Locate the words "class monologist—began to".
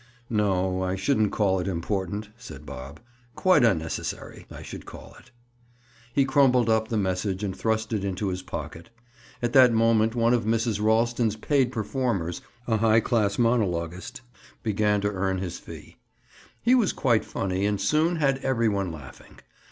12.99-15.11